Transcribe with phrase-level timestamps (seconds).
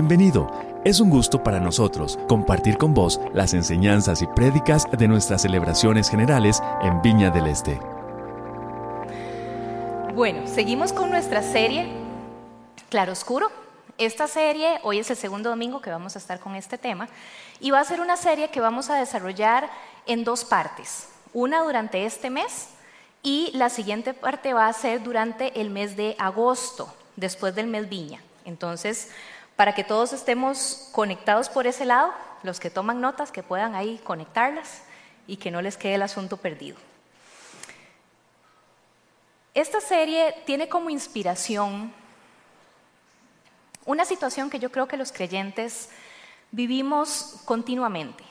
[0.00, 0.48] Bienvenido.
[0.84, 6.08] Es un gusto para nosotros compartir con vos las enseñanzas y prédicas de nuestras celebraciones
[6.08, 7.80] generales en Viña del Este.
[10.14, 11.88] Bueno, seguimos con nuestra serie
[12.90, 13.48] Claro Oscuro.
[13.98, 17.08] Esta serie, hoy es el segundo domingo que vamos a estar con este tema,
[17.58, 19.68] y va a ser una serie que vamos a desarrollar
[20.06, 21.08] en dos partes.
[21.32, 22.68] Una durante este mes
[23.24, 27.88] y la siguiente parte va a ser durante el mes de agosto, después del mes
[27.88, 28.22] Viña.
[28.44, 29.10] Entonces,
[29.58, 34.00] para que todos estemos conectados por ese lado, los que toman notas, que puedan ahí
[34.04, 34.82] conectarlas
[35.26, 36.76] y que no les quede el asunto perdido.
[39.54, 41.92] Esta serie tiene como inspiración
[43.84, 45.88] una situación que yo creo que los creyentes
[46.52, 48.22] vivimos continuamente.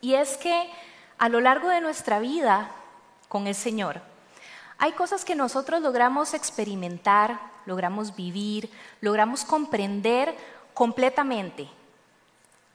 [0.00, 0.70] Y es que
[1.18, 2.70] a lo largo de nuestra vida
[3.28, 4.00] con el Señor,
[4.80, 8.70] hay cosas que nosotros logramos experimentar, logramos vivir,
[9.02, 10.34] logramos comprender
[10.72, 11.68] completamente.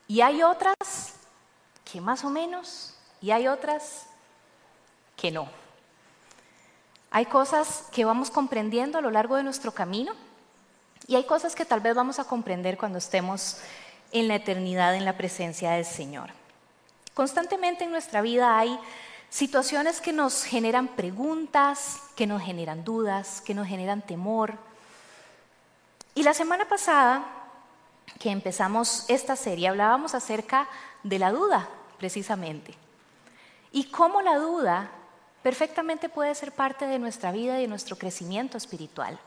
[0.08, 0.76] Y hay otras
[1.84, 4.06] que más o menos, y hay otras
[5.18, 5.50] que no.
[7.10, 10.14] Hay cosas que vamos comprendiendo a lo largo de nuestro camino
[11.08, 13.58] y hay cosas que tal vez vamos a comprender cuando estemos
[14.12, 16.30] en la eternidad en la presencia del Señor.
[17.16, 18.78] Constantemente en nuestra vida hay
[19.30, 24.54] situaciones que nos generan preguntas, que nos generan dudas, que nos generan temor.
[26.14, 27.26] Y la semana pasada
[28.20, 30.68] que empezamos esta serie hablábamos acerca
[31.04, 32.74] de la duda, precisamente.
[33.72, 34.90] Y cómo la duda
[35.44, 39.20] perfectamente puede ser parte de nuestra vida y de nuestro crecimiento espiritual.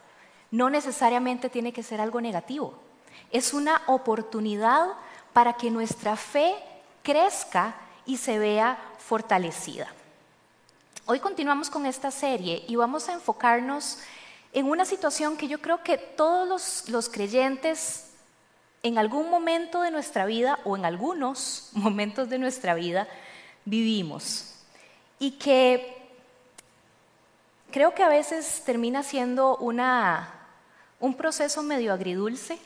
[0.50, 2.74] No necesariamente tiene que ser algo negativo.
[3.30, 4.88] Es una oportunidad
[5.32, 6.54] para que nuestra fe
[7.02, 7.74] crezca
[8.06, 8.78] y se vea
[9.09, 9.89] fortalecida.
[11.06, 14.00] Hoy continuamos con esta serie y vamos a enfocarnos
[14.53, 18.10] en una situación que yo creo que todos los, creyentes
[18.82, 23.09] en algún momento de nuestra vida o en algunos momentos de nuestra vida
[23.65, 24.56] vivimos
[25.19, 26.06] y que
[27.71, 32.59] creo que a veces termina siendo un proceso medio agridulce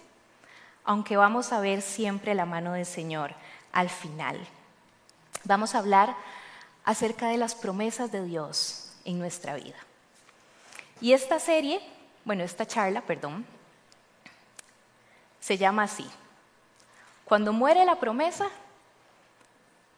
[0.83, 3.33] aunque vamos a ver siempre la mano del Señor
[3.71, 4.41] al final.
[5.45, 6.15] Vamos a hablar
[6.85, 9.77] acerca de las promesas de Dios en nuestra vida.
[11.01, 11.81] Y esta serie,
[12.25, 13.45] bueno, esta charla, perdón,
[15.41, 16.09] se llama así.
[17.25, 18.49] Cuando muere la promesa,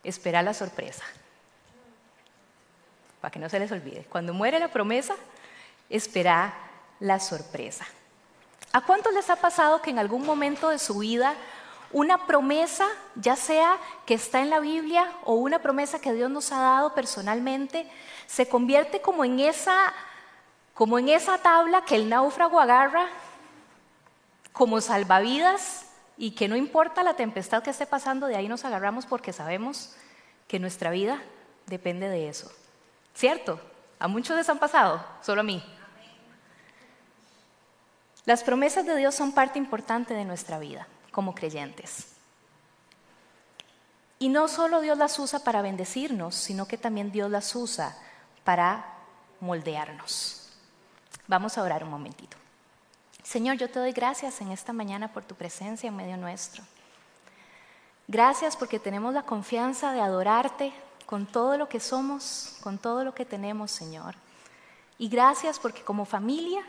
[0.02, 1.04] espera la sorpresa.
[3.20, 4.04] Para que no se les olvide.
[4.04, 5.14] Cuando muere la promesa,
[5.90, 6.54] espera
[7.00, 7.86] la sorpresa.
[8.72, 11.34] ¿A cuántos les ha pasado que en algún momento de su vida
[11.94, 16.50] una promesa, ya sea que está en la Biblia o una promesa que Dios nos
[16.50, 17.88] ha dado personalmente,
[18.26, 19.94] se convierte como en esa,
[20.74, 23.06] como en esa tabla que el náufrago agarra
[24.52, 29.06] como salvavidas y que no importa la tempestad que esté pasando, de ahí nos agarramos
[29.06, 29.94] porque sabemos
[30.48, 31.22] que nuestra vida
[31.66, 32.50] depende de eso.
[33.14, 33.60] ¿Cierto?
[34.00, 35.64] A muchos les han pasado, solo a mí.
[38.24, 42.08] Las promesas de Dios son parte importante de nuestra vida como creyentes.
[44.18, 47.96] Y no solo Dios las usa para bendecirnos, sino que también Dios las usa
[48.42, 48.84] para
[49.40, 50.50] moldearnos.
[51.26, 52.36] Vamos a orar un momentito.
[53.22, 56.64] Señor, yo te doy gracias en esta mañana por tu presencia en medio nuestro.
[58.08, 60.74] Gracias porque tenemos la confianza de adorarte
[61.06, 64.16] con todo lo que somos, con todo lo que tenemos, Señor.
[64.98, 66.62] Y gracias porque como familia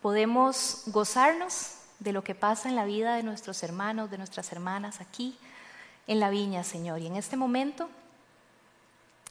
[0.00, 5.00] podemos gozarnos de lo que pasa en la vida de nuestros hermanos, de nuestras hermanas
[5.00, 5.38] aquí
[6.06, 7.00] en la viña, Señor.
[7.00, 7.88] Y en este momento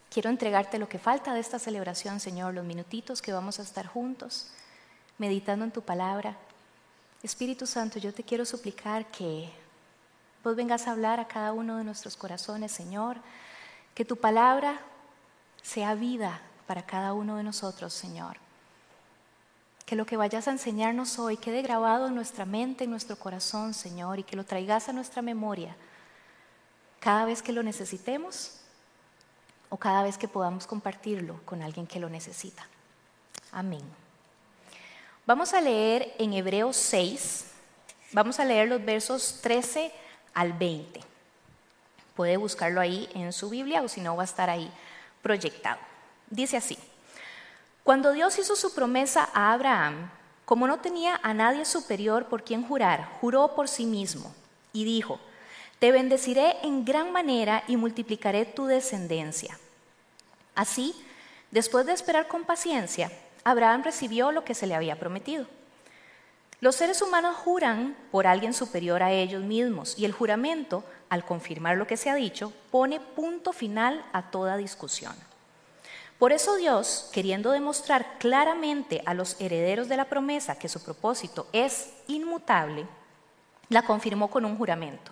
[0.09, 3.85] quiero entregarte lo que falta de esta celebración, Señor, los minutitos que vamos a estar
[3.85, 4.47] juntos,
[5.17, 6.37] meditando en tu palabra.
[7.23, 9.49] Espíritu Santo, yo te quiero suplicar que
[10.43, 13.17] vos vengas a hablar a cada uno de nuestros corazones, Señor,
[13.93, 14.79] que tu palabra
[15.61, 18.44] sea vida para cada uno de nosotros, Señor.
[19.85, 23.73] Que lo que vayas a enseñarnos hoy quede grabado en nuestra mente, en nuestro corazón,
[23.73, 25.75] Señor, y que lo traigas a nuestra memoria
[26.99, 28.61] cada vez que lo necesitemos
[29.69, 32.67] o cada vez que podamos compartirlo con alguien que lo necesita.
[33.51, 33.83] Amén.
[35.27, 37.51] Vamos a leer en Hebreos 6,
[38.11, 39.91] vamos a leer los versos 13
[40.33, 40.99] al 20.
[42.15, 44.71] Puede buscarlo ahí en su Biblia o si no va a estar ahí
[45.21, 45.79] proyectado.
[46.29, 46.77] Dice así.
[47.85, 50.09] Cuando Dios hizo su promesa a Abraham,
[50.43, 54.33] como no tenía a nadie superior por quien jurar, juró por sí mismo
[54.73, 55.19] y dijo,
[55.77, 59.59] Te bendeciré en gran manera y multiplicaré tu descendencia.
[60.55, 60.95] Así,
[61.51, 63.11] después de esperar con paciencia,
[63.43, 65.45] Abraham recibió lo que se le había prometido.
[66.61, 71.77] Los seres humanos juran por alguien superior a ellos mismos y el juramento, al confirmar
[71.77, 75.13] lo que se ha dicho, pone punto final a toda discusión.
[76.19, 81.47] Por eso Dios, queriendo demostrar claramente a los herederos de la promesa que su propósito
[81.51, 82.87] es inmutable,
[83.67, 85.11] la confirmó con un juramento.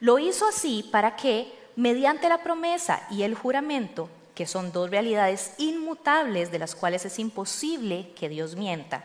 [0.00, 5.52] Lo hizo así para que, mediante la promesa y el juramento, que son dos realidades
[5.58, 9.04] inmutables de las cuales es imposible que Dios mienta,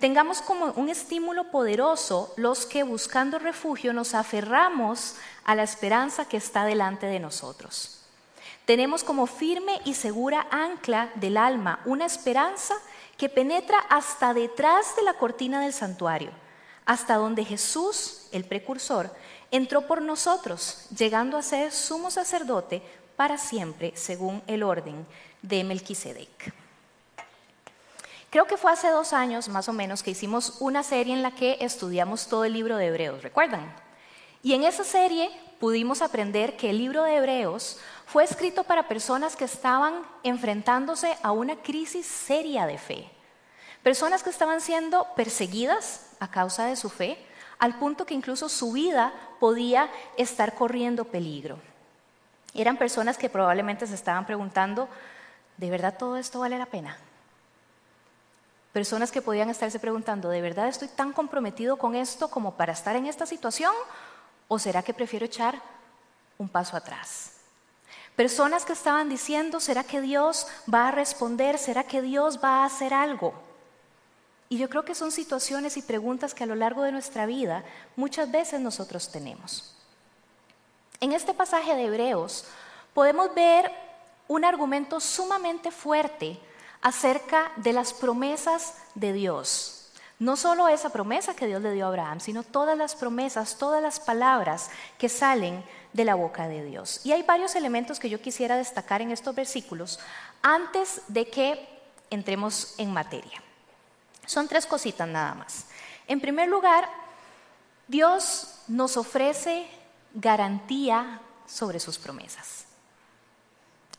[0.00, 5.14] tengamos como un estímulo poderoso los que buscando refugio nos aferramos
[5.44, 7.95] a la esperanza que está delante de nosotros.
[8.66, 12.74] Tenemos como firme y segura ancla del alma una esperanza
[13.16, 16.30] que penetra hasta detrás de la cortina del santuario,
[16.84, 19.14] hasta donde Jesús, el precursor,
[19.52, 22.82] entró por nosotros, llegando a ser sumo sacerdote
[23.14, 25.06] para siempre, según el orden
[25.42, 26.52] de Melquisedec.
[28.30, 31.30] Creo que fue hace dos años más o menos que hicimos una serie en la
[31.30, 33.72] que estudiamos todo el libro de Hebreos, ¿recuerdan?
[34.42, 39.34] Y en esa serie pudimos aprender que el libro de Hebreos fue escrito para personas
[39.34, 43.10] que estaban enfrentándose a una crisis seria de fe.
[43.82, 47.18] Personas que estaban siendo perseguidas a causa de su fe,
[47.58, 51.58] al punto que incluso su vida podía estar corriendo peligro.
[52.54, 54.88] Eran personas que probablemente se estaban preguntando,
[55.56, 56.96] ¿de verdad todo esto vale la pena?
[58.72, 62.94] Personas que podían estarse preguntando, ¿de verdad estoy tan comprometido con esto como para estar
[62.94, 63.74] en esta situación?
[64.48, 65.60] ¿O será que prefiero echar
[66.38, 67.35] un paso atrás?
[68.16, 71.58] Personas que estaban diciendo, ¿será que Dios va a responder?
[71.58, 73.34] ¿Será que Dios va a hacer algo?
[74.48, 77.62] Y yo creo que son situaciones y preguntas que a lo largo de nuestra vida
[77.94, 79.74] muchas veces nosotros tenemos.
[81.00, 82.46] En este pasaje de Hebreos
[82.94, 83.70] podemos ver
[84.28, 86.38] un argumento sumamente fuerte
[86.80, 89.75] acerca de las promesas de Dios.
[90.18, 93.82] No solo esa promesa que Dios le dio a Abraham, sino todas las promesas, todas
[93.82, 97.00] las palabras que salen de la boca de Dios.
[97.04, 100.00] Y hay varios elementos que yo quisiera destacar en estos versículos
[100.42, 101.68] antes de que
[102.08, 103.42] entremos en materia.
[104.24, 105.66] Son tres cositas nada más.
[106.08, 106.88] En primer lugar,
[107.86, 109.66] Dios nos ofrece
[110.14, 112.64] garantía sobre sus promesas.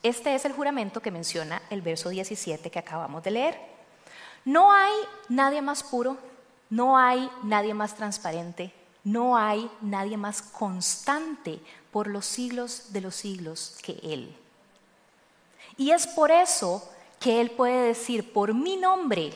[0.04, 3.77] Este es el juramento que menciona el verso 17 que acabamos de leer.
[4.48, 4.94] No hay
[5.28, 6.18] nadie más puro,
[6.70, 8.74] no hay nadie más transparente,
[9.04, 11.60] no hay nadie más constante
[11.92, 14.34] por los siglos de los siglos que Él.
[15.76, 16.90] Y es por eso
[17.20, 19.34] que Él puede decir, por mi nombre,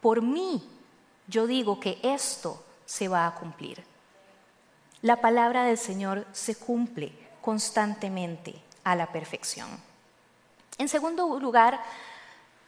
[0.00, 0.62] por mí,
[1.26, 3.82] yo digo que esto se va a cumplir.
[5.00, 8.54] La palabra del Señor se cumple constantemente
[8.84, 9.68] a la perfección.
[10.78, 11.82] En segundo lugar,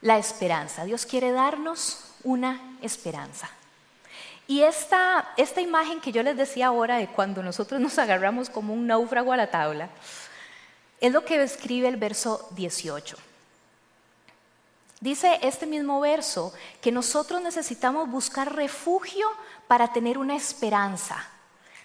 [0.05, 0.85] la esperanza.
[0.85, 3.49] Dios quiere darnos una esperanza.
[4.47, 8.75] Y esta, esta imagen que yo les decía ahora de cuando nosotros nos agarramos como
[8.75, 9.89] un náufrago a la tabla,
[11.01, 13.17] es lo que describe el verso 18.
[15.01, 16.53] Dice este mismo verso
[16.83, 19.27] que nosotros necesitamos buscar refugio
[19.69, 21.27] para tener una esperanza.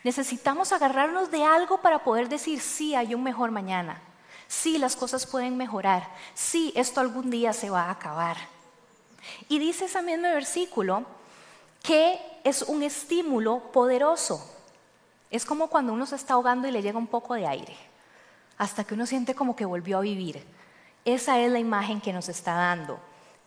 [0.03, 4.01] Necesitamos agarrarnos de algo para poder decir, sí, hay un mejor mañana.
[4.49, 6.09] Sí, las cosas pueden mejorar.
[6.33, 8.35] Sí, esto algún día se va a acabar.
[9.47, 11.05] Y dice ese mismo versículo
[11.83, 14.43] que es un estímulo poderoso.
[15.29, 17.75] Es como cuando uno se está ahogando y le llega un poco de aire,
[18.57, 20.43] hasta que uno siente como que volvió a vivir.
[21.05, 22.99] Esa es la imagen que nos está dando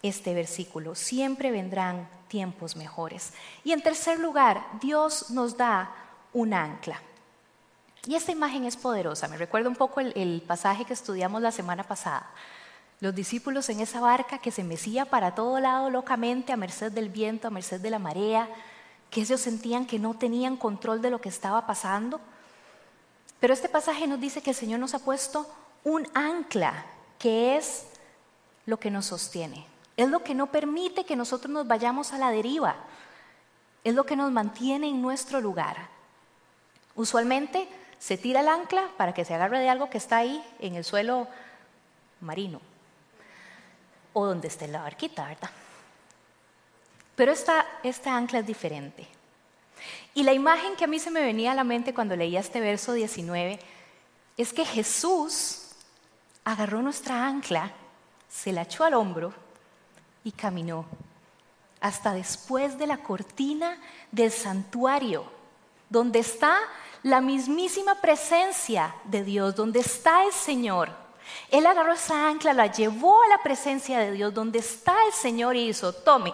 [0.03, 0.95] este versículo.
[0.95, 3.33] Siempre vendrán tiempos mejores.
[3.65, 5.93] Y en tercer lugar, Dios nos da
[6.33, 7.03] un ancla.
[8.06, 9.28] Y esta imagen es poderosa.
[9.28, 12.28] Me recuerda un poco el, pasaje que estudiamos la semana pasada.
[13.00, 17.09] Los discípulos en esa barca que se mecía para todo lado locamente a merced del
[17.09, 18.49] viento, a merced de la marea,
[19.11, 22.21] que ellos sentían que no tenían control de lo que estaba pasando.
[23.38, 25.49] Pero este pasaje nos dice que el Señor nos ha puesto
[25.85, 26.87] un ancla,
[27.18, 27.87] que es
[28.66, 29.66] lo que nos sostiene.
[29.97, 32.75] Es lo que no permite que nosotros nos vayamos a la deriva.
[33.85, 35.76] Es lo que nos mantiene en nuestro lugar.
[36.94, 37.68] Usualmente
[38.02, 40.82] se tira el ancla para que se agarre de algo que está ahí en el
[40.82, 41.28] suelo
[42.21, 42.61] marino
[44.12, 45.50] o donde esté la barquita, ¿verdad?
[47.14, 49.06] Pero esta, esta ancla es diferente.
[50.14, 52.59] Y la imagen que a mí se me venía a la mente cuando leía este
[52.59, 53.61] verso 19
[54.37, 55.68] es que Jesús
[56.42, 57.71] agarró nuestra ancla,
[58.28, 59.32] se la echó al hombro
[60.25, 60.87] y caminó
[61.80, 63.80] hasta después de la cortina
[64.11, 65.25] del santuario,
[65.88, 66.59] donde está
[67.02, 70.90] la mismísima presencia de Dios, donde está el Señor.
[71.50, 75.56] Él agarró esa ancla, la llevó a la presencia de Dios, donde está el Señor
[75.56, 76.32] y hizo, tome,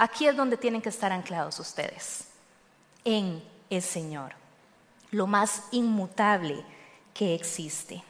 [0.00, 2.24] Aquí es donde tienen que estar anclados ustedes,
[3.04, 4.32] en el Señor,
[5.10, 6.64] lo más inmutable
[7.12, 8.02] que existe.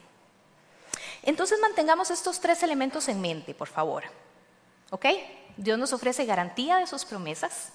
[1.21, 4.05] Entonces mantengamos estos tres elementos en mente, por favor.
[4.89, 5.05] ¿Ok?
[5.57, 7.73] Dios nos ofrece garantía de sus promesas,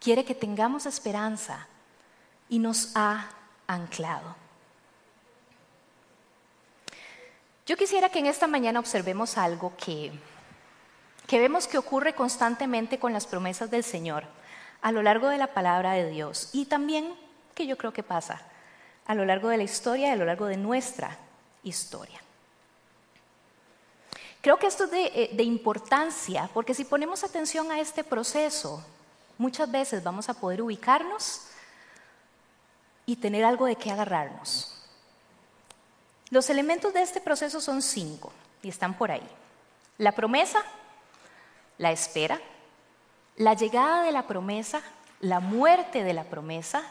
[0.00, 1.66] quiere que tengamos esperanza
[2.48, 3.28] y nos ha
[3.66, 4.36] anclado.
[7.66, 10.10] Yo quisiera que en esta mañana observemos algo que,
[11.26, 14.24] que vemos que ocurre constantemente con las promesas del Señor
[14.80, 17.14] a lo largo de la palabra de Dios y también
[17.54, 18.40] que yo creo que pasa
[19.06, 21.18] a lo largo de la historia y a lo largo de nuestra
[21.62, 22.20] historia.
[24.40, 28.82] Creo que esto es de, eh, de, importancia porque si ponemos atención a este proceso,
[29.36, 31.47] muchas veces vamos a poder ubicarnos
[33.08, 34.70] y tener algo de qué agarrarnos.
[36.28, 38.30] Los elementos de este proceso son cinco
[38.62, 39.26] y están por ahí.
[39.96, 40.62] La promesa,
[41.78, 42.38] la espera,
[43.36, 44.82] la llegada de la promesa,
[45.20, 46.82] la muerte de la promesa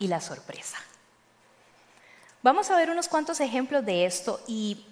[0.00, 0.78] y la sorpresa.
[2.42, 4.86] Vamos a ver unos cuantos ejemplos de esto y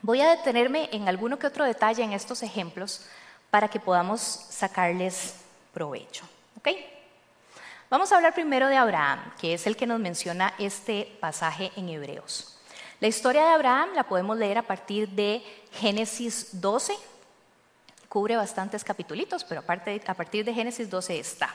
[0.00, 3.04] voy a detenerme en alguno que otro detalle en estos ejemplos
[3.50, 5.34] para que podamos sacarles
[5.74, 6.24] provecho.
[6.56, 6.93] ¿Ok?
[7.94, 11.88] Vamos a hablar primero de Abraham, que es el que nos menciona este pasaje en
[11.88, 12.58] Hebreos.
[12.98, 16.92] La historia de Abraham la podemos leer a partir de Génesis 12,
[18.08, 21.54] cubre bastantes capítulos, pero a partir de Génesis 12 está.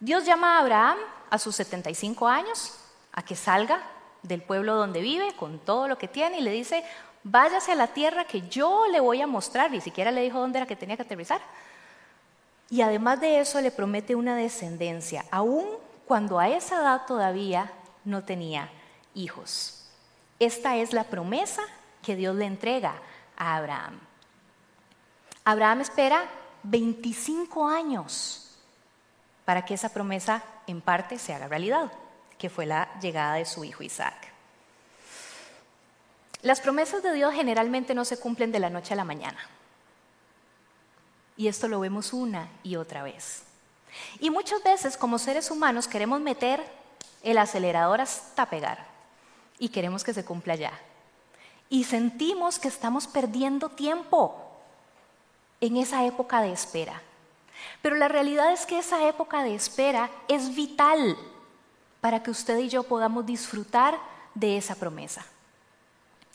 [0.00, 0.96] Dios llama a Abraham
[1.28, 2.74] a sus 75 años
[3.12, 3.82] a que salga
[4.22, 6.82] del pueblo donde vive con todo lo que tiene y le dice,
[7.22, 10.56] váyase a la tierra que yo le voy a mostrar, ni siquiera le dijo dónde
[10.56, 11.42] era que tenía que aterrizar.
[12.70, 15.66] Y además de eso le promete una descendencia, aun
[16.06, 17.70] cuando a esa edad todavía
[18.04, 18.70] no tenía
[19.14, 19.84] hijos.
[20.38, 21.62] Esta es la promesa
[22.02, 22.94] que Dios le entrega
[23.36, 23.98] a Abraham.
[25.44, 26.24] Abraham espera
[26.62, 28.58] 25 años
[29.44, 31.92] para que esa promesa en parte se haga realidad,
[32.38, 34.32] que fue la llegada de su hijo Isaac.
[36.42, 39.38] Las promesas de Dios generalmente no se cumplen de la noche a la mañana.
[41.36, 43.42] Y esto lo vemos una y otra vez.
[44.20, 46.64] Y muchas veces como seres humanos queremos meter
[47.22, 48.86] el acelerador hasta pegar
[49.58, 50.72] y queremos que se cumpla ya.
[51.68, 54.44] Y sentimos que estamos perdiendo tiempo
[55.60, 57.00] en esa época de espera.
[57.82, 61.16] Pero la realidad es que esa época de espera es vital
[62.00, 63.98] para que usted y yo podamos disfrutar
[64.34, 65.24] de esa promesa.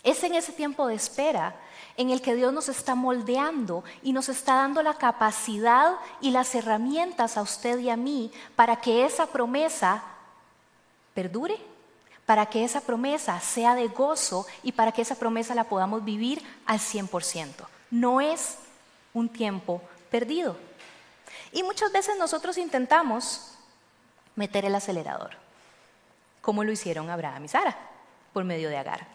[0.04, 1.56] Es en ese tiempo de espera
[2.00, 6.56] en el que Dios nos está moldeando y nos está dando la capacidad y las
[6.56, 10.02] herramientas a usted y a mí para que esa promesa
[11.14, 11.58] perdure
[12.26, 16.42] para que esa promesa sea de gozo y para que esa promesa la podamos vivir
[16.66, 17.68] al 100%.
[17.92, 18.60] No es
[19.14, 20.56] un tiempo perdido.
[21.52, 23.56] Y muchas veces nosotros intentamos
[24.36, 25.32] meter el acelerador,
[26.42, 27.76] como lo hicieron Abraham y Sara,
[28.32, 29.08] por medio de Agar.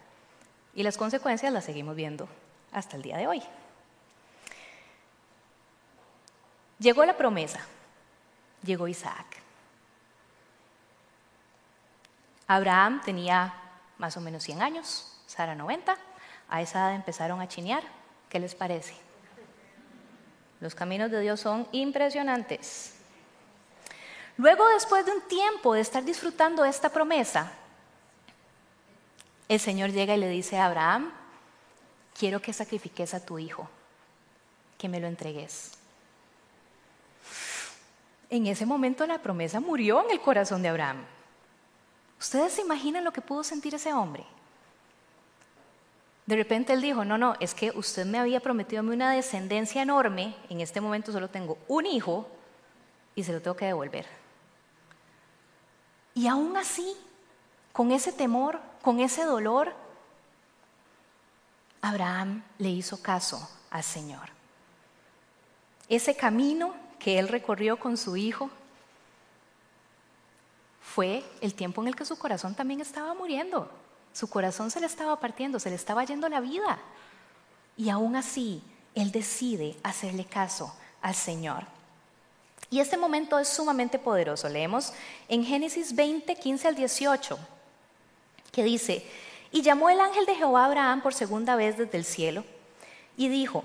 [0.75, 2.29] Y las consecuencias las seguimos viendo
[2.75, 3.43] hasta el día de hoy.
[6.79, 7.61] Llegó la promesa,
[8.63, 9.39] llegó Isaac.
[12.47, 13.55] Abraham tenía
[13.97, 15.97] más o menos 100 años, Sara 90.
[16.51, 17.83] A esa edad empezaron a chinear.
[18.29, 18.95] ¿Qué les parece?
[20.61, 22.97] Los caminos de Dios son impresionantes.
[24.37, 27.53] Luego, después de un tiempo de estar disfrutando esta promesa,
[29.49, 31.13] el Señor llega y le dice a Abraham,
[32.19, 33.69] quiero que sacrifiques a tu hijo,
[34.79, 35.73] que me lo entregues.
[38.31, 41.05] En ese momento la promesa murió en el corazón de Abraham.
[42.19, 44.25] ¿Ustedes se imaginan lo que pudo sentir ese hombre?
[46.27, 50.35] De repente él dijo, no, no, es que usted me había prometido una descendencia enorme,
[50.49, 52.27] en este momento solo tengo un hijo
[53.15, 54.07] y se lo tengo que devolver.
[56.15, 56.97] Y aún así,
[57.73, 59.75] con ese temor, con ese dolor,
[61.85, 64.31] Abraham le hizo caso al Señor.
[65.87, 68.49] Ese camino que él recorrió con su hijo
[70.81, 73.71] fue el tiempo en el que su corazón también estaba muriendo.
[74.15, 76.79] Su corazón se le estaba partiendo, se le estaba yendo la vida.
[77.77, 78.63] Y aún así,
[78.95, 81.65] él decide hacerle caso al Señor.
[82.71, 84.49] Y este momento es sumamente poderoso.
[84.49, 84.95] Leemos
[85.29, 87.39] en Génesis 20, 15 al 18,
[88.53, 89.07] que dice,
[89.55, 92.43] y llamó el ángel de Jehová a Abraham por segunda vez desde el cielo,
[93.17, 93.63] y dijo,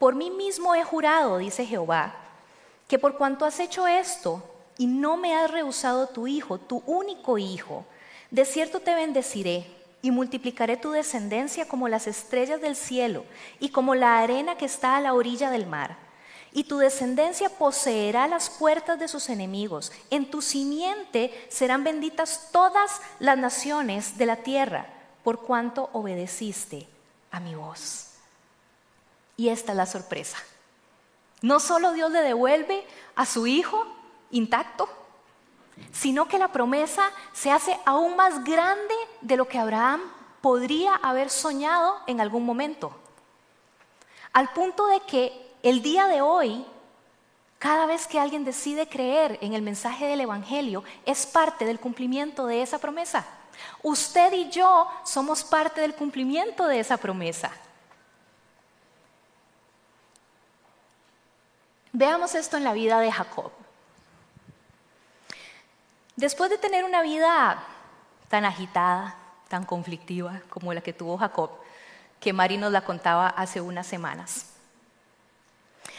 [0.00, 2.16] por mí mismo he jurado, dice Jehová,
[2.88, 4.42] que por cuanto has hecho esto,
[4.78, 7.84] y no me has rehusado tu hijo, tu único hijo,
[8.32, 9.64] de cierto te bendeciré
[10.02, 13.24] y multiplicaré tu descendencia como las estrellas del cielo
[13.60, 15.98] y como la arena que está a la orilla del mar.
[16.50, 19.92] y tu descendencia poseerá las puertas de sus enemigos.
[20.10, 24.97] En tu simiente serán benditas todas las naciones de la tierra,
[25.28, 26.88] por cuanto obedeciste
[27.30, 28.14] a mi voz.
[29.36, 30.38] Y esta es la sorpresa.
[31.42, 33.86] No solo Dios le devuelve a su hijo
[34.30, 34.88] intacto,
[35.92, 40.00] sino que la promesa se hace aún más grande de lo que Abraham
[40.40, 42.96] podría haber soñado en algún momento.
[44.32, 46.64] Al punto de que el día de hoy,
[47.58, 52.46] cada vez que alguien decide creer en el mensaje del Evangelio, es parte del cumplimiento
[52.46, 53.26] de esa promesa.
[53.82, 57.50] Usted y yo somos parte del cumplimiento de esa promesa.
[61.92, 63.50] Veamos esto en la vida de Jacob.
[66.16, 67.62] Después de tener una vida
[68.28, 69.16] tan agitada,
[69.48, 71.50] tan conflictiva como la que tuvo Jacob,
[72.20, 74.46] que Mari nos la contaba hace unas semanas.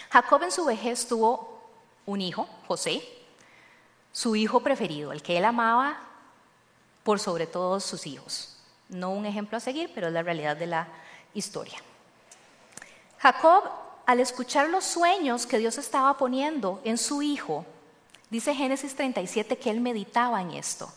[0.09, 1.61] Jacob en su vejez tuvo
[2.05, 3.01] un hijo, José,
[4.11, 5.97] su hijo preferido, el que él amaba
[7.09, 8.55] por sobre todos sus hijos.
[8.87, 10.87] No un ejemplo a seguir, pero es la realidad de la
[11.33, 11.79] historia.
[13.17, 13.63] Jacob,
[14.05, 17.65] al escuchar los sueños que Dios estaba poniendo en su hijo,
[18.29, 20.87] Dice Génesis 37 que él meditaba en esto.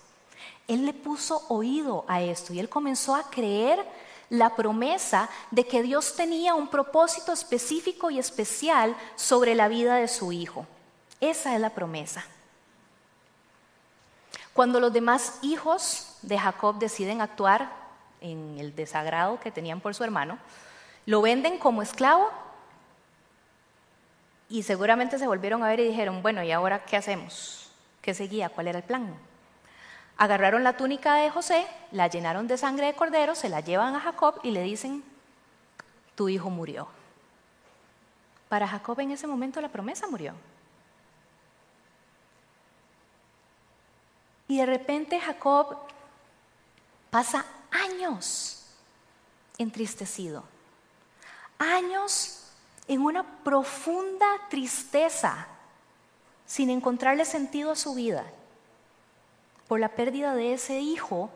[0.69, 3.83] Él le puso oído a esto y él comenzó a creer
[4.28, 10.09] la promesa de que Dios tenía un propósito específico y especial sobre la vida de
[10.09, 10.66] su hijo.
[11.23, 12.23] Esa es la promesa.
[14.54, 17.73] Cuando los demás hijos de Jacob deciden actuar
[18.21, 20.38] en el desagrado que tenían por su hermano,
[21.06, 22.30] lo venden como esclavo
[24.49, 27.71] y seguramente se volvieron a ver y dijeron, bueno, ¿y ahora qué hacemos?
[28.02, 28.50] ¿Qué seguía?
[28.50, 29.14] ¿Cuál era el plan?
[30.18, 34.00] Agarraron la túnica de José, la llenaron de sangre de cordero, se la llevan a
[34.00, 35.02] Jacob y le dicen,
[36.14, 36.87] tu hijo murió.
[38.50, 40.34] Para Jacob en ese momento la promesa murió.
[44.52, 45.78] Y de repente Jacob
[47.08, 48.67] pasa años
[49.56, 50.45] entristecido,
[51.56, 52.50] años
[52.86, 55.47] en una profunda tristeza,
[56.45, 58.26] sin encontrarle sentido a su vida,
[59.69, 61.30] por la pérdida de ese hijo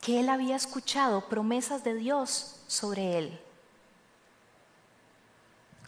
[0.00, 3.40] que él había escuchado promesas de Dios sobre él.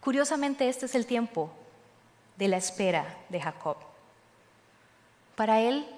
[0.00, 1.52] Curiosamente, este es el tiempo
[2.36, 3.76] de la espera de Jacob.
[5.36, 5.88] Para él,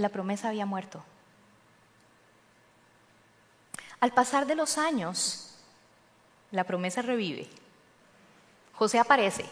[0.00, 1.04] la promesa había muerto.
[4.00, 5.58] Al pasar de los años,
[6.50, 7.46] la promesa revive.
[8.72, 9.44] José aparece,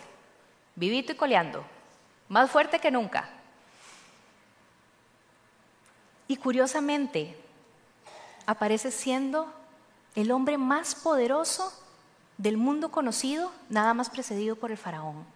[0.74, 1.62] vivito y coleando,
[2.30, 3.28] más fuerte que nunca.
[6.28, 7.38] Y curiosamente,
[8.46, 9.52] aparece siendo
[10.14, 11.74] el hombre más poderoso
[12.38, 15.26] del mundo conocido, nada más precedido por el faraón.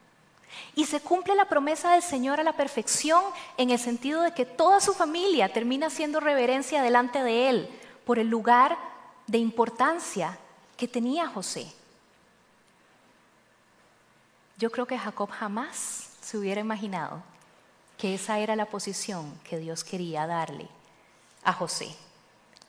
[0.74, 3.22] Y se cumple la promesa del Señor a la perfección
[3.56, 8.18] en el sentido de que toda su familia termina haciendo reverencia delante de Él por
[8.18, 8.76] el lugar
[9.26, 10.38] de importancia
[10.76, 11.70] que tenía José.
[14.58, 17.22] Yo creo que Jacob jamás se hubiera imaginado
[17.98, 20.68] que esa era la posición que Dios quería darle
[21.44, 21.94] a José.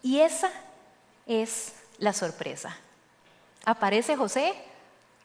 [0.02, 0.52] Y esa
[1.26, 2.78] es la sorpresa.
[3.66, 4.54] Aparece José,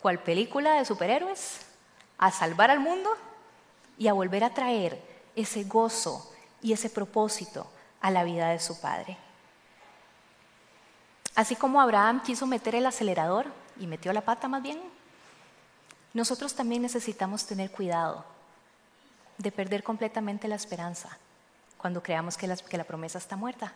[0.00, 1.60] cual película de superhéroes,
[2.18, 3.10] a salvar al mundo
[3.96, 5.00] y a volver a traer
[5.36, 9.16] ese gozo y ese propósito a la vida de su padre.
[11.34, 13.46] Así como Abraham quiso meter el acelerador
[13.78, 14.80] y metió la pata más bien,
[16.12, 18.24] nosotros también necesitamos tener cuidado
[19.36, 21.16] de perder completamente la esperanza
[21.76, 23.72] cuando creamos que la, que la promesa está muerta.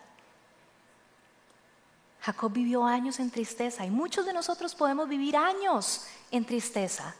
[2.21, 7.15] Jacob vivió años en tristeza y muchos de nosotros podemos vivir años en tristeza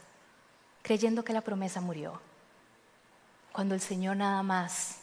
[0.83, 2.21] creyendo que la promesa murió,
[3.51, 4.99] cuando el Señor nada más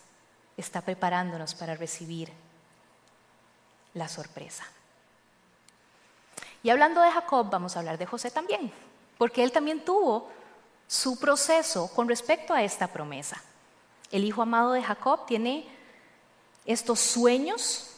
[0.56, 2.30] está preparándonos para recibir
[3.94, 4.64] la sorpresa.
[6.62, 8.70] Y hablando de Jacob, vamos a hablar de José también,
[9.18, 10.28] porque él también tuvo
[10.86, 13.42] su proceso con respecto a esta promesa.
[14.10, 15.66] El hijo amado de Jacob tiene
[16.66, 17.90] estos sueños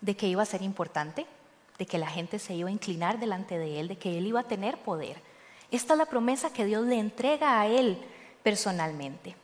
[0.00, 1.26] de que iba a ser importante,
[1.78, 4.40] de que la gente se iba a inclinar delante de él, de que él iba
[4.40, 5.20] a tener poder.
[5.70, 7.98] Esta es la promesa que Dios le entrega a él
[8.42, 9.34] personalmente.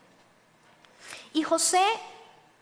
[1.32, 1.84] Y José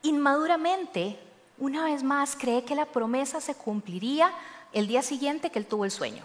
[0.02, 1.18] inmaduramente
[1.58, 4.32] una vez más cree que la promesa se cumpliría
[4.72, 6.24] el día siguiente que él tuvo el sueño.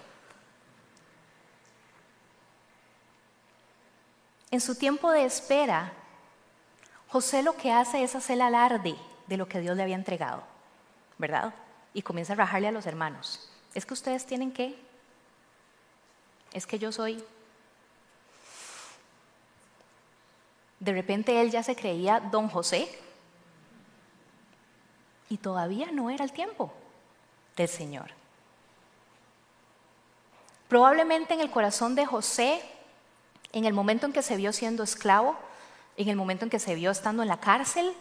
[4.50, 5.92] En su tiempo de espera,
[7.10, 8.96] José lo que hace es hacer alarde
[9.28, 10.44] de lo que Dios le había entregado,
[11.18, 11.54] ¿verdad?
[11.94, 13.50] Y comienza a rajarle a los hermanos.
[13.74, 14.80] Es que ustedes tienen que
[16.56, 17.22] es que yo soy...
[20.80, 22.88] De repente él ya se creía don José
[25.30, 26.72] y todavía no era el tiempo
[27.58, 28.12] del Señor.
[30.70, 32.62] Probablemente en el corazón de José,
[33.52, 35.36] en el momento en que se vio siendo esclavo,
[35.98, 37.94] en el momento en que se vio estando en la cárcel,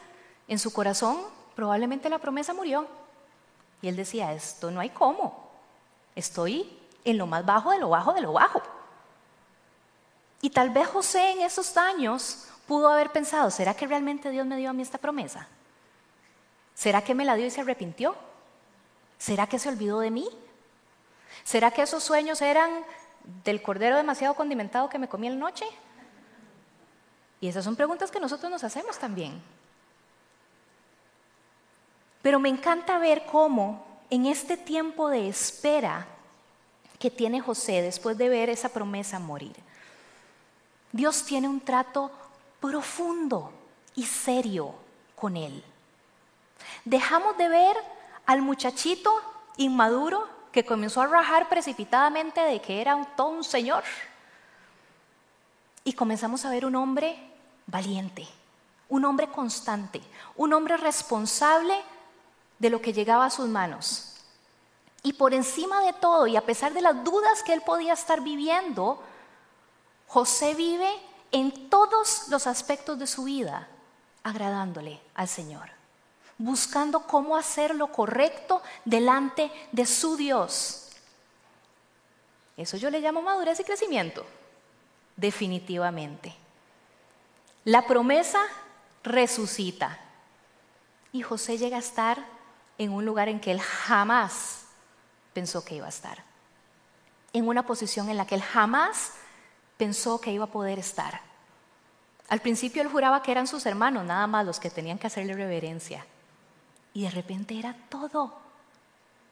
[0.47, 1.19] en su corazón
[1.57, 2.87] probablemente la promesa murió.
[3.83, 5.51] Y él decía, esto no hay cómo.
[6.15, 8.63] Estoy en lo más bajo de lo bajo de lo bajo.
[10.41, 14.57] Y tal vez José en esos años pudo haber pensado, ¿será que realmente Dios me
[14.57, 15.49] dio a mí esta promesa?
[16.75, 18.17] ¿Será que me la dio y se arrepintió?
[19.19, 20.29] ¿Será que se olvidó de mí?
[21.45, 22.71] ¿Será que esos sueños eran
[23.45, 25.65] del cordero demasiado condimentado que me comí en la noche?
[27.41, 29.43] Y esas son preguntas que nosotros nos hacemos también.
[32.23, 36.07] Pero me encanta ver cómo en este tiempo de espera
[37.05, 39.55] que tiene José después de ver esa promesa morir,
[40.91, 42.11] Dios tiene un trato
[42.63, 43.53] profundo
[43.95, 44.75] y serio
[45.15, 45.63] con él.
[46.83, 47.77] Dejamos de ver
[48.25, 49.13] al muchachito
[49.59, 53.85] inmaduro que comenzó a rajar precipitadamente de que era un, todo un señor.
[55.85, 57.19] Y comenzamos a ver un hombre
[57.67, 58.27] valiente,
[58.89, 60.01] un hombre constante,
[60.37, 61.75] un hombre responsable
[62.59, 64.14] de lo que llegaba a sus manos.
[65.05, 68.23] Y por encima de todo, y a pesar de las dudas que él podía estar
[68.23, 69.01] viviendo,
[70.09, 70.91] José vive
[71.31, 73.69] en todos los aspectos de su vida
[74.23, 75.69] agradándole al Señor,
[76.39, 80.89] buscando cómo hacer lo correcto delante de su Dios.
[82.57, 84.25] Eso yo le llamo madurez y crecimiento,
[85.17, 86.35] definitivamente.
[87.65, 88.41] La promesa
[89.03, 89.99] resucita
[91.13, 92.25] y José llega a estar
[92.79, 94.64] en un lugar en que él jamás
[95.35, 96.23] pensó que iba a estar,
[97.33, 99.13] en una posición en la que él jamás
[99.77, 101.21] pensó que iba a poder estar.
[102.29, 105.35] Al principio él juraba que eran sus hermanos, nada más los que tenían que hacerle
[105.35, 106.07] reverencia.
[106.95, 108.39] Y de repente era todo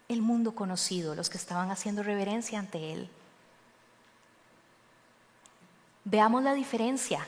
[0.09, 3.09] el mundo conocido, los que estaban haciendo reverencia ante él.
[6.05, 7.27] Veamos la diferencia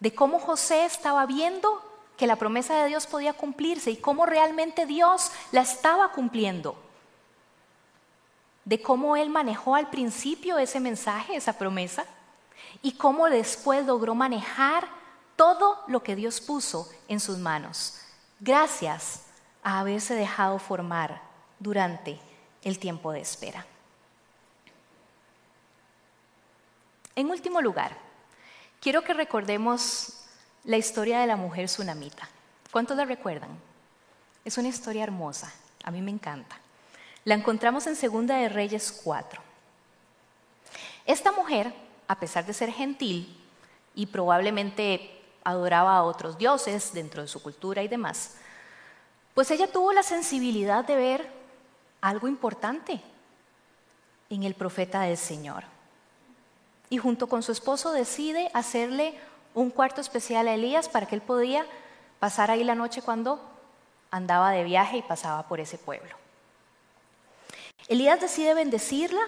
[0.00, 1.82] de cómo José estaba viendo
[2.16, 6.76] que la promesa de Dios podía cumplirse y cómo realmente Dios la estaba cumpliendo.
[8.64, 12.04] De cómo Él manejó al principio ese mensaje, esa promesa,
[12.82, 14.86] y cómo después logró manejar
[15.36, 18.00] todo lo que Dios puso en sus manos,
[18.40, 19.22] gracias
[19.62, 21.20] a haberse dejado formar
[21.58, 22.20] durante
[22.62, 23.66] el tiempo de espera.
[27.16, 27.96] En último lugar,
[28.80, 30.24] quiero que recordemos
[30.64, 32.28] la historia de la mujer tsunamita.
[32.70, 33.50] ¿Cuántos la recuerdan?
[34.44, 35.52] Es una historia hermosa,
[35.84, 36.56] a mí me encanta.
[37.24, 39.40] La encontramos en Segunda de Reyes 4.
[41.06, 41.72] Esta mujer,
[42.06, 43.34] a pesar de ser gentil
[43.94, 48.36] y probablemente adoraba a otros dioses dentro de su cultura y demás,
[49.32, 51.30] pues ella tuvo la sensibilidad de ver
[52.02, 53.00] algo importante
[54.28, 55.64] en el profeta del Señor.
[56.90, 59.18] Y junto con su esposo decide hacerle
[59.54, 61.64] un cuarto especial a Elías para que él podía
[62.20, 63.40] pasar ahí la noche cuando
[64.10, 66.23] andaba de viaje y pasaba por ese pueblo.
[67.88, 69.22] Elías decide bendecirla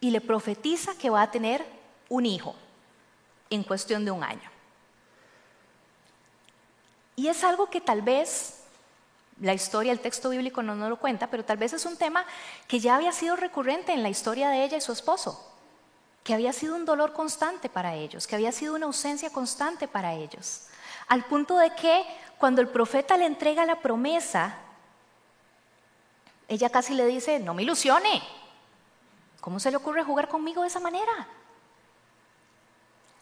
[0.00, 1.64] y le profetiza que va a tener
[2.08, 2.54] un hijo
[3.50, 4.50] en cuestión de un año.
[7.16, 8.62] Y es algo que tal vez
[9.40, 12.24] la historia, el texto bíblico no nos lo cuenta, pero tal vez es un tema
[12.66, 15.46] que ya había sido recurrente en la historia de ella y su esposo
[16.24, 20.14] que había sido un dolor constante para ellos, que había sido una ausencia constante para
[20.14, 20.66] ellos.
[21.08, 22.04] Al punto de que
[22.38, 24.54] cuando el profeta le entrega la promesa,
[26.50, 28.20] ella casi le dice, no me ilusione,
[29.40, 31.28] ¿cómo se le ocurre jugar conmigo de esa manera?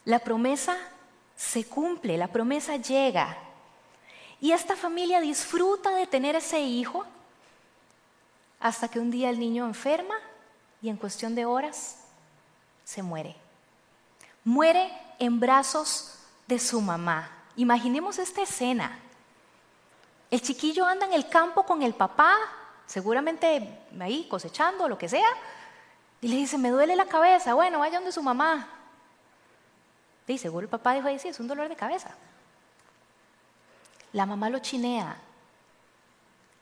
[0.03, 0.75] La promesa
[1.35, 3.37] se cumple, la promesa llega.
[4.41, 7.05] Y esta familia disfruta de tener ese hijo
[8.59, 10.15] hasta que un día el niño enferma
[10.81, 11.99] y en cuestión de horas
[12.83, 13.35] se muere.
[14.43, 17.29] Muere en brazos de su mamá.
[17.55, 18.97] Imaginemos esta escena.
[20.31, 22.35] El chiquillo anda en el campo con el papá,
[22.89, 25.29] seguramente ahí cosechando, lo que sea,
[26.21, 28.67] y le dice, me duele la cabeza, bueno, vaya donde su mamá.
[30.25, 32.15] Y seguro el papá dijo, ahí sí, es un dolor de cabeza.
[34.11, 35.17] La mamá lo chinea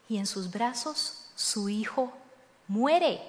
[0.10, 2.12] y en sus brazos su hijo
[2.68, 3.22] muere.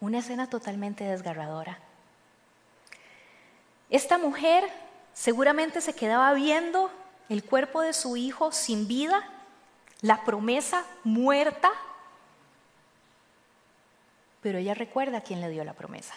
[0.00, 1.80] Una escena totalmente desgarradora.
[3.90, 4.70] Esta mujer
[5.14, 6.92] seguramente se quedaba viendo
[7.28, 9.28] el cuerpo de su hijo sin vida,
[10.00, 11.70] la promesa muerta,
[14.40, 16.14] pero ella recuerda quién le dio la promesa.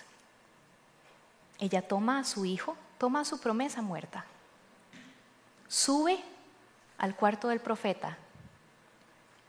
[1.60, 4.26] Ella toma a su hijo, toma su promesa muerta,
[5.68, 6.24] sube
[6.98, 8.18] al cuarto del profeta,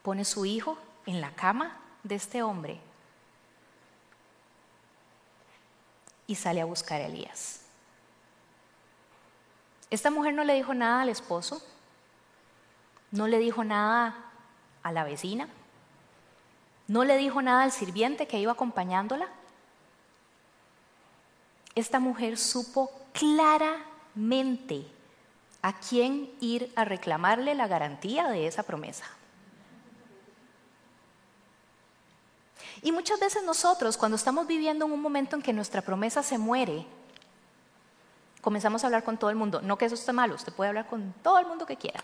[0.01, 2.79] pone su hijo en la cama de este hombre
[6.27, 7.61] y sale a buscar a Elías.
[9.89, 11.61] Esta mujer no le dijo nada al esposo,
[13.13, 14.15] no le dijo nada
[14.81, 15.47] a la vecina,
[16.87, 19.27] no le dijo nada al sirviente que iba acompañándola.
[21.75, 24.85] Esta mujer supo claramente
[25.61, 29.05] a quién ir a reclamarle la garantía de esa promesa.
[32.81, 36.39] Y muchas veces nosotros, cuando estamos viviendo en un momento en que nuestra promesa se
[36.39, 36.85] muere,
[38.41, 39.61] comenzamos a hablar con todo el mundo.
[39.61, 42.03] No que eso esté malo, usted puede hablar con todo el mundo que quiera.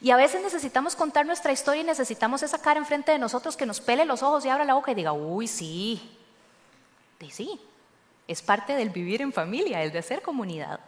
[0.00, 3.66] Y a veces necesitamos contar nuestra historia y necesitamos esa cara enfrente de nosotros que
[3.66, 6.18] nos pele los ojos y abra la boca y diga, uy, sí.
[7.20, 7.60] Y sí,
[8.28, 10.80] es parte del vivir en familia, el de ser comunidad.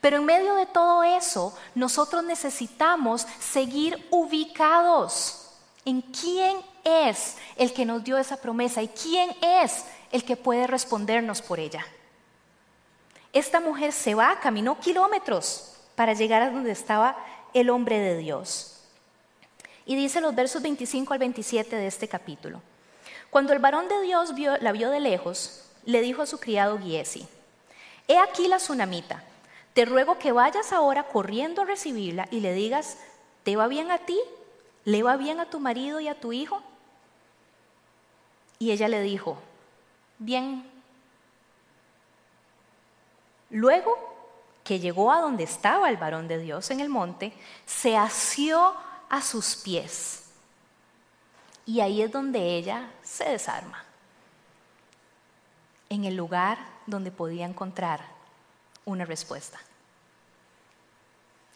[0.00, 5.50] Pero en medio de todo eso, nosotros necesitamos seguir ubicados
[5.84, 10.66] en quién es el que nos dio esa promesa y quién es el que puede
[10.66, 11.86] respondernos por ella.
[13.32, 17.16] Esta mujer se va, caminó kilómetros para llegar a donde estaba
[17.54, 18.80] el hombre de Dios.
[19.84, 22.62] Y dice los versos 25 al 27 de este capítulo.
[23.30, 27.26] Cuando el varón de Dios la vio de lejos, le dijo a su criado Giesi,
[28.08, 29.22] He aquí la tsunamita,
[29.74, 32.98] te ruego que vayas ahora corriendo a recibirla y le digas,
[33.42, 34.18] ¿te va bien a ti?
[34.84, 36.62] ¿Le va bien a tu marido y a tu hijo?
[38.58, 39.38] Y ella le dijo,
[40.18, 40.68] bien.
[43.50, 44.11] Luego
[44.64, 47.32] que llegó a donde estaba el varón de Dios en el monte,
[47.66, 48.74] se asió
[49.08, 50.24] a sus pies.
[51.66, 53.84] Y ahí es donde ella se desarma,
[55.88, 58.00] en el lugar donde podía encontrar
[58.84, 59.60] una respuesta.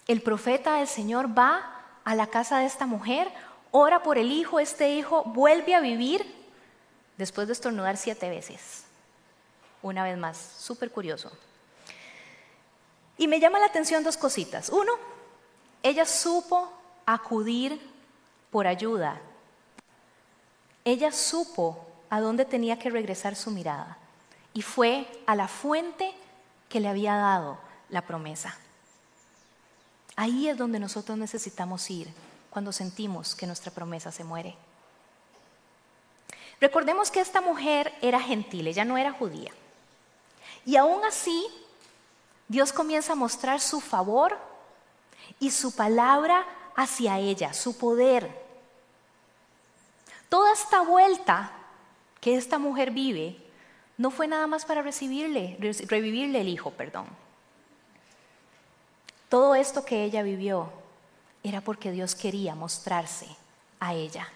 [0.06, 1.72] El profeta del Señor va
[2.04, 3.28] a la casa de esta mujer,
[3.72, 6.24] ora por el hijo, este hijo vuelve a vivir
[7.16, 8.84] después de estornudar siete veces.
[9.82, 11.32] Una vez más, súper curioso.
[13.18, 14.68] Y me llama la atención dos cositas.
[14.68, 14.92] Uno,
[15.82, 16.70] ella supo
[17.06, 17.80] acudir
[18.50, 19.20] por ayuda.
[20.84, 23.98] Ella supo a dónde tenía que regresar su mirada.
[24.52, 26.12] Y fue a la fuente
[26.68, 28.56] que le había dado la promesa.
[30.16, 32.08] Ahí es donde nosotros necesitamos ir
[32.50, 34.56] cuando sentimos que nuestra promesa se muere.
[36.60, 39.52] Recordemos que esta mujer era gentil, ella no era judía.
[40.64, 41.46] Y aún así,
[42.48, 44.38] Dios comienza a mostrar su favor
[45.40, 48.44] y su palabra hacia ella, su poder.
[50.28, 51.52] Toda esta vuelta
[52.20, 53.36] que esta mujer vive
[53.98, 55.56] no fue nada más para recibirle,
[55.86, 57.06] revivirle el hijo, perdón.
[59.28, 60.70] Todo esto que ella vivió
[61.42, 63.26] era porque Dios quería mostrarse
[63.80, 64.28] a ella.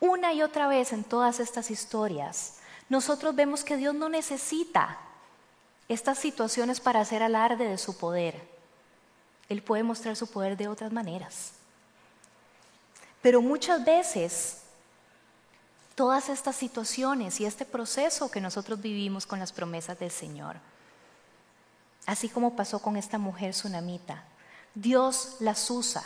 [0.00, 4.98] Una y otra vez en todas estas historias, nosotros vemos que Dios no necesita
[5.88, 8.48] estas situaciones para hacer alarde de su poder.
[9.48, 11.52] Él puede mostrar su poder de otras maneras.
[13.20, 14.62] Pero muchas veces
[15.94, 20.56] todas estas situaciones y este proceso que nosotros vivimos con las promesas del Señor,
[22.06, 24.24] así como pasó con esta mujer tsunamita,
[24.74, 26.02] Dios las usa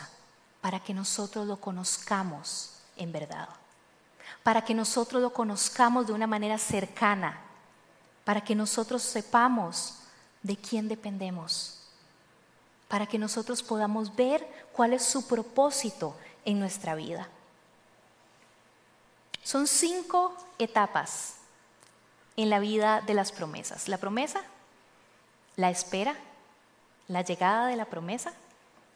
[0.61, 3.47] para que nosotros lo conozcamos en verdad
[4.43, 7.37] para que nosotros lo conozcamos de una manera cercana,
[8.27, 9.99] para que nosotros sepamos
[10.43, 11.79] de quién dependemos,
[12.89, 16.13] para que nosotros podamos ver cuál es su propósito
[16.43, 17.29] en nuestra vida.
[19.43, 21.35] Son cinco etapas
[22.35, 23.87] en la vida de las promesas.
[23.87, 24.41] La promesa,
[25.55, 26.17] la espera,
[27.07, 28.33] la llegada de la promesa,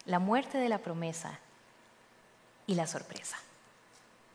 [0.03, 1.39] la muerte de la promesa
[2.67, 3.37] y la sorpresa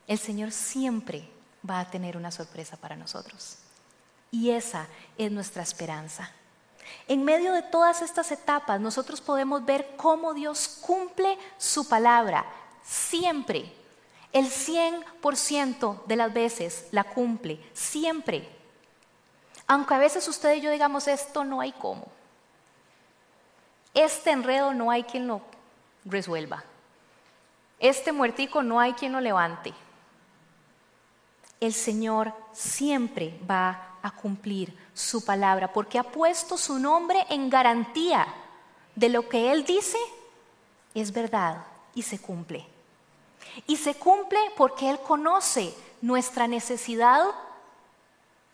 [0.06, 1.28] el Señor siempre
[1.68, 3.59] va a tener una sorpresa para nosotros.
[4.37, 6.31] Y esa es nuestra esperanza.
[7.09, 12.44] En medio de todas estas etapas, nosotros podemos ver cómo Dios cumple su palabra.
[12.85, 13.72] Siempre.
[14.35, 17.59] El 100% de las veces la cumple.
[17.72, 18.46] Siempre.
[19.66, 22.07] Aunque a veces usted y yo digamos, esto no hay cómo.
[23.94, 25.40] Este enredo no hay quien lo
[26.05, 26.62] resuelva.
[27.79, 29.72] Este muertico no hay quien lo levante
[31.61, 38.27] el Señor siempre va a cumplir su palabra, porque ha puesto su nombre en garantía
[38.95, 39.99] de lo que Él dice
[40.95, 41.64] es verdad
[41.95, 42.66] y se cumple.
[43.66, 47.23] Y se cumple porque Él conoce nuestra necesidad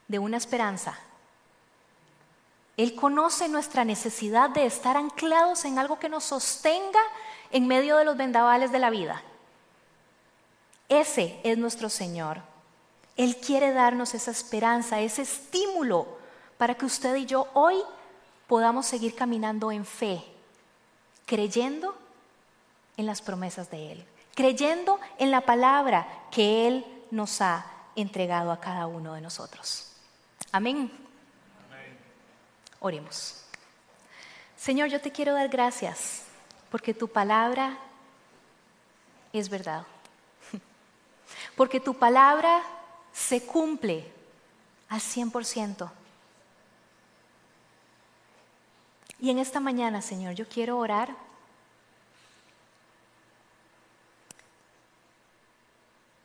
[0.09, 0.99] de una esperanza.
[2.77, 7.01] Él conoce nuestra necesidad de estar anclados en algo que nos sostenga
[7.51, 9.23] en medio de los vendavales de la vida.
[10.89, 12.52] Ese es nuestro Señor.
[13.17, 16.19] Él quiere darnos esa esperanza, ese estímulo
[16.59, 17.77] para que usted y yo hoy
[18.47, 20.25] podamos seguir caminando en fe,
[21.27, 21.97] creyendo
[22.97, 28.61] en las promesas de Él, creyendo en la palabra que Él nos ha entregado a
[28.61, 29.93] cada uno de nosotros.
[30.51, 30.91] Amén.
[32.81, 33.43] Oremos.
[34.57, 36.25] Señor, yo te quiero dar gracias
[36.71, 37.79] porque tu palabra
[39.33, 39.85] es verdad.
[41.57, 42.63] Porque tu palabra
[43.13, 44.11] se cumple
[44.89, 45.91] al 100%.
[49.21, 51.15] Y en esta mañana, Señor, yo quiero orar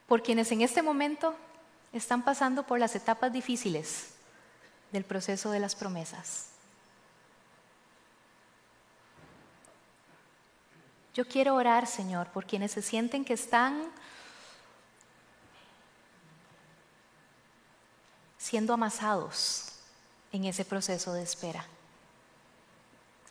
[0.08, 1.36] por quienes en este momento
[1.93, 4.13] están pasando por las etapas difíciles
[4.91, 6.47] del proceso de las promesas.
[11.13, 13.91] Yo quiero orar, Señor, por quienes se sienten que están
[18.38, 19.73] siendo amasados
[20.32, 21.65] en ese proceso de espera.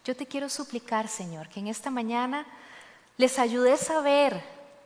[0.04, 2.46] Yo te quiero suplicar, Señor, que en esta mañana
[3.16, 4.42] les ayudes a ver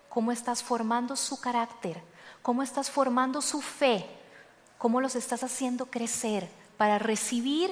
[0.08, 2.02] cómo estás formando su carácter,
[2.42, 4.06] cómo estás formando su fe,
[4.78, 7.70] cómo los estás haciendo crecer para recibir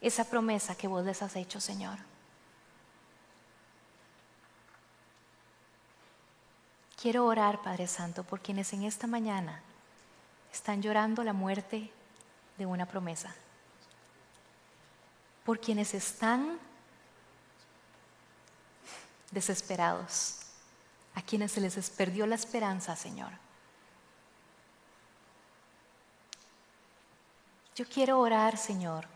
[0.00, 1.98] esa promesa que vos les has hecho, Señor.
[7.00, 9.62] Quiero orar, Padre Santo, por quienes en esta mañana
[10.52, 11.90] están llorando la muerte
[12.58, 13.34] de una promesa.
[15.44, 16.58] Por quienes están
[19.30, 20.36] desesperados,
[21.14, 23.32] a quienes se les perdió la esperanza, Señor.
[27.74, 29.06] Yo quiero orar, Señor,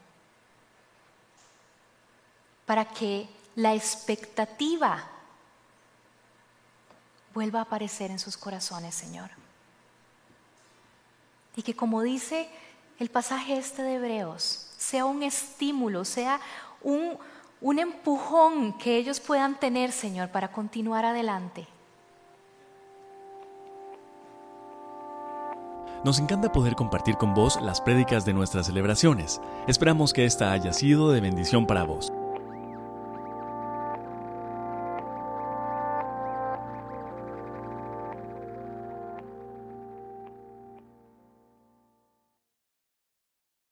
[2.65, 5.07] para que la expectativa
[7.35, 9.31] vuelva a aparecer en sus corazones, Señor.
[11.57, 12.49] Y que como dice
[12.99, 16.41] el pasaje este de Hebreos, sea un estímulo, sea
[16.83, 17.17] un,
[17.61, 21.67] un empujón que ellos puedan tener, Señor, para continuar adelante.
[26.05, 29.41] Nos encanta poder compartir con vos las prédicas de nuestras celebraciones.
[29.67, 32.13] Esperamos que esta haya sido de bendición para vos.